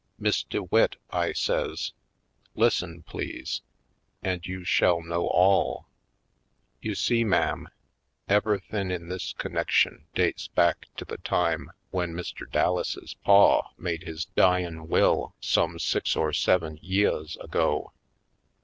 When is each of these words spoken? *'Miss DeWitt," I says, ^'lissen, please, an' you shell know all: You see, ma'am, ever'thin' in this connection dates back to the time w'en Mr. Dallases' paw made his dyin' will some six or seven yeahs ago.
*'Miss 0.17 0.41
DeWitt," 0.43 0.95
I 1.11 1.31
says, 1.31 1.93
^'lissen, 2.57 3.05
please, 3.05 3.61
an' 4.23 4.41
you 4.45 4.63
shell 4.63 5.03
know 5.03 5.27
all: 5.27 5.89
You 6.81 6.95
see, 6.95 7.23
ma'am, 7.23 7.69
ever'thin' 8.27 8.89
in 8.89 9.09
this 9.09 9.33
connection 9.33 10.07
dates 10.15 10.47
back 10.47 10.87
to 10.97 11.05
the 11.05 11.17
time 11.17 11.69
w'en 11.91 12.15
Mr. 12.15 12.51
Dallases' 12.51 13.13
paw 13.23 13.69
made 13.77 14.01
his 14.01 14.25
dyin' 14.35 14.87
will 14.87 15.35
some 15.39 15.77
six 15.77 16.15
or 16.15 16.33
seven 16.33 16.79
yeahs 16.81 17.37
ago. 17.39 17.91